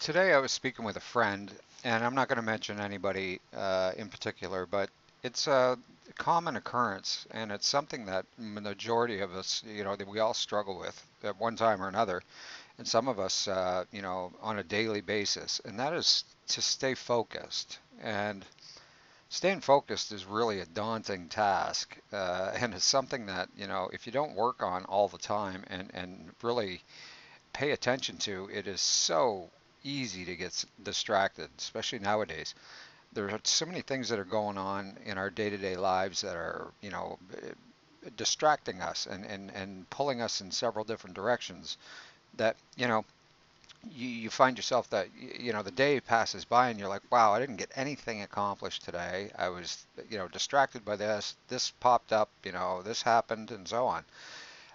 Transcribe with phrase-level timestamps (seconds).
[0.00, 1.52] Today I was speaking with a friend,
[1.84, 4.88] and I'm not going to mention anybody uh, in particular, but
[5.22, 5.78] it's a
[6.16, 10.32] common occurrence, and it's something that the majority of us, you know, that we all
[10.32, 12.22] struggle with at one time or another,
[12.78, 16.62] and some of us, uh, you know, on a daily basis, and that is to
[16.62, 17.78] stay focused.
[18.00, 18.42] And
[19.28, 24.06] staying focused is really a daunting task, uh, and it's something that, you know, if
[24.06, 26.80] you don't work on all the time and, and really
[27.52, 29.50] pay attention to, it is so
[29.84, 32.54] easy to get distracted, especially nowadays.
[33.12, 36.68] There are so many things that are going on in our day-to-day lives that are,
[36.80, 37.18] you know,
[38.16, 41.76] distracting us and, and, and pulling us in several different directions
[42.36, 43.04] that, you know,
[43.92, 47.32] you, you find yourself that, you know, the day passes by and you're like, wow,
[47.32, 49.30] I didn't get anything accomplished today.
[49.38, 53.66] I was, you know, distracted by this, this popped up, you know, this happened and
[53.66, 54.04] so on.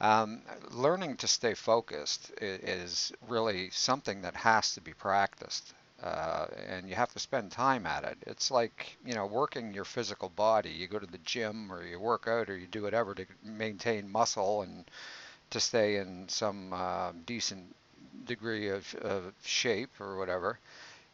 [0.00, 5.72] Um, learning to stay focused is really something that has to be practiced.
[6.02, 8.18] Uh, and you have to spend time at it.
[8.26, 10.68] It's like, you know, working your physical body.
[10.70, 14.10] You go to the gym or you work out or you do whatever to maintain
[14.10, 14.84] muscle and
[15.50, 17.74] to stay in some uh, decent
[18.26, 20.58] degree of, of, shape or whatever.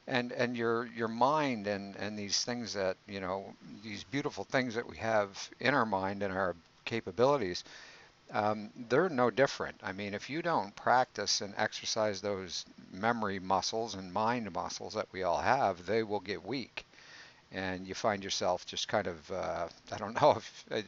[0.08, 4.74] And and your your mind and and these things that you know these beautiful things
[4.74, 7.62] that we have in our mind and our capabilities
[8.32, 9.76] um, they're no different.
[9.82, 15.08] I mean, if you don't practice and exercise those memory muscles and mind muscles that
[15.12, 16.86] we all have, they will get weak.
[17.52, 20.82] And you find yourself just kind of, uh, I don't know if, uh,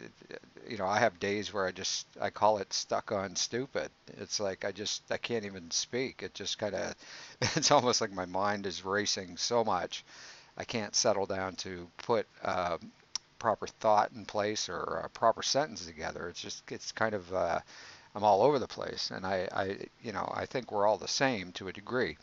[0.69, 3.91] you know, I have days where I just, I call it stuck on stupid.
[4.19, 6.23] It's like I just, I can't even speak.
[6.23, 6.95] It just kind of,
[7.57, 10.05] it's almost like my mind is racing so much.
[10.57, 12.79] I can't settle down to put uh,
[13.45, 16.29] proper thought in place or a proper sentence together.
[16.29, 17.61] It's just it's kind of uh,
[18.15, 21.09] I'm all over the place, and I, I you know I think we're all the
[21.25, 22.17] same to a degree,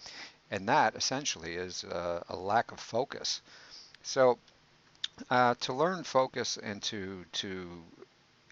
[0.50, 3.44] and that essentially is a, a lack of focus.
[4.02, 4.40] So
[5.30, 7.84] uh, to learn focus and to to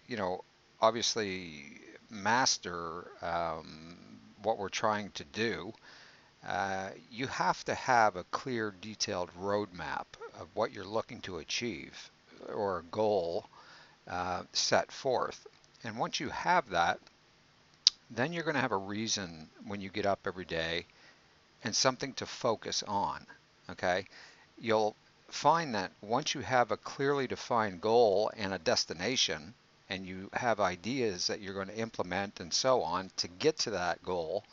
[0.06, 0.44] you know
[0.80, 3.96] obviously master um,
[4.44, 5.72] what we're trying to do.
[6.46, 10.06] Uh, you have to have a clear, detailed roadmap
[10.38, 12.12] of what you're looking to achieve
[12.52, 13.46] or goal
[14.08, 15.46] uh, set forth.
[15.84, 16.98] And once you have that,
[18.10, 20.86] then you're going to have a reason when you get up every day
[21.62, 23.26] and something to focus on.
[23.70, 24.06] Okay?
[24.58, 24.96] You'll
[25.28, 29.54] find that once you have a clearly defined goal and a destination,
[29.90, 33.70] and you have ideas that you're going to implement and so on to get to
[33.70, 34.44] that goal,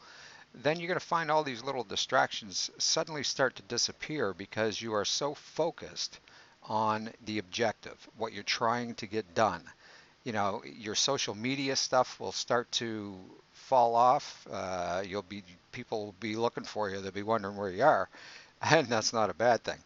[0.53, 4.93] then you're going to find all these little distractions suddenly start to disappear because you
[4.93, 6.19] are so focused
[6.67, 9.63] on the objective, what you're trying to get done.
[10.23, 13.15] You know, your social media stuff will start to
[13.53, 14.45] fall off.
[14.51, 16.99] Uh, you'll be people will be looking for you.
[17.01, 18.09] They'll be wondering where you are,
[18.61, 19.79] and that's not a bad thing.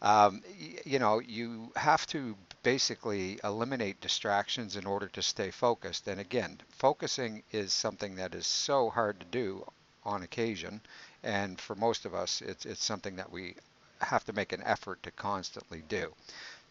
[0.00, 0.42] Um,
[0.84, 6.08] you know, you have to basically eliminate distractions in order to stay focused.
[6.08, 9.64] And again, focusing is something that is so hard to do
[10.04, 10.80] on occasion,
[11.22, 13.54] and for most of us, it's it's something that we
[14.02, 16.12] have to make an effort to constantly do.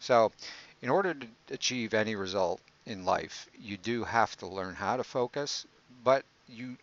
[0.00, 0.32] So
[0.80, 5.04] in order to achieve any result in life, you do have to learn how to
[5.04, 5.66] focus,
[6.04, 6.76] but you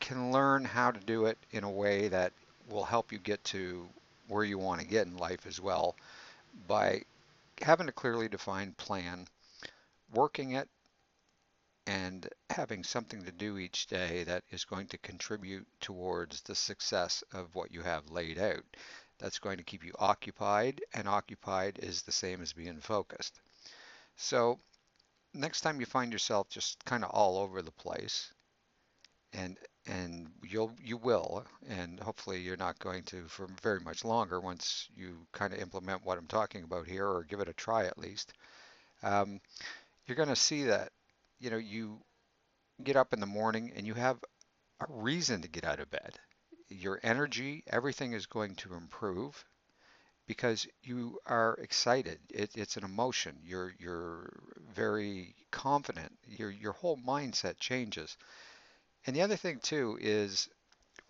[0.00, 2.32] can learn how to do it in a way that
[2.68, 3.88] will help you get to
[4.28, 5.94] where you want to get in life as well
[6.66, 7.02] by
[7.62, 9.26] having a clearly defined plan,
[10.12, 10.68] working it,
[11.86, 17.22] and having something to do each day that is going to contribute towards the success
[17.32, 18.64] of what you have laid out.
[19.18, 23.40] That's going to keep you occupied, and occupied is the same as being focused.
[24.16, 24.58] So
[25.34, 28.32] next time you find yourself just kind of all over the place,
[29.32, 29.56] and
[29.86, 34.88] and you'll you will, and hopefully you're not going to for very much longer once
[34.94, 37.98] you kind of implement what I'm talking about here, or give it a try at
[37.98, 38.32] least.
[39.02, 39.40] Um,
[40.06, 40.92] you're going to see that
[41.40, 42.00] you know you
[42.82, 44.18] get up in the morning and you have
[44.80, 46.18] a reason to get out of bed
[46.68, 49.44] your energy, everything is going to improve
[50.26, 52.18] because you are excited.
[52.30, 53.38] It, it's an emotion.
[53.44, 54.32] You're you're
[54.74, 56.18] very confident.
[56.26, 58.16] Your your whole mindset changes.
[59.06, 60.48] And the other thing too is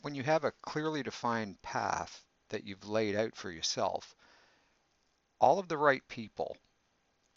[0.03, 4.15] when you have a clearly defined path that you've laid out for yourself,
[5.41, 6.57] all of the right people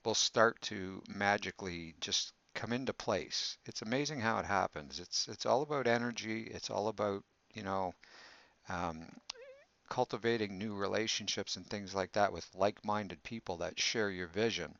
[0.04, 3.58] will start to magically just come into place.
[3.66, 5.00] It's amazing how it happens.
[5.00, 6.44] It's it's all about energy.
[6.44, 7.24] It's all about
[7.60, 7.94] you know
[8.70, 9.08] um,
[9.90, 14.74] cultivating new relationships and things like that with like-minded people that share your vision.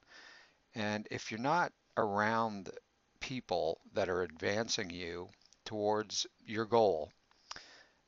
[0.76, 2.72] And if you're not around
[3.20, 5.30] people that are advancing you
[5.66, 7.12] towards your goal,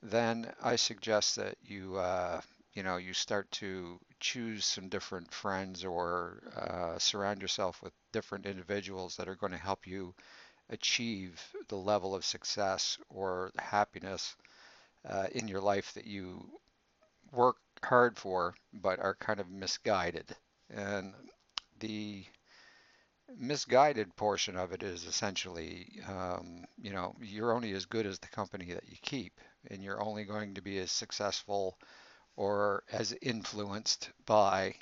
[0.03, 2.41] then I suggest that you, uh,
[2.73, 8.45] you know, you start to choose some different friends or uh, surround yourself with different
[8.45, 10.13] individuals that are going to help you
[10.69, 14.35] achieve the level of success or happiness
[15.07, 16.49] uh, in your life that you
[17.31, 20.35] work hard for, but are kind of misguided.
[20.69, 21.13] And
[21.79, 22.25] the
[23.37, 28.27] misguided portion of it is essentially, um, you know, you're only as good as the
[28.27, 29.39] company that you keep,
[29.69, 31.77] and you're only going to be as successful
[32.37, 34.75] or as influenced by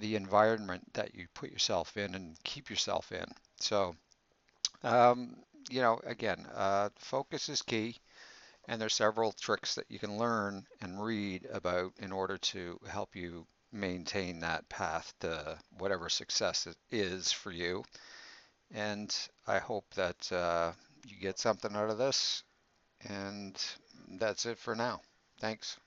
[0.00, 3.26] the environment that you put yourself in and keep yourself in.
[3.60, 3.94] So,
[4.84, 5.36] um,
[5.70, 7.96] you know, again, uh, focus is key,
[8.68, 13.16] and there's several tricks that you can learn and read about in order to help
[13.16, 17.84] you maintain that path to whatever success it is for you.
[18.74, 19.14] And
[19.46, 20.72] I hope that uh,
[21.06, 22.44] you get something out of this.
[23.08, 23.56] And
[24.18, 25.00] that's it for now.
[25.40, 25.78] Thanks.